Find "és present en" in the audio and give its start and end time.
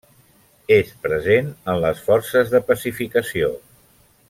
0.75-1.79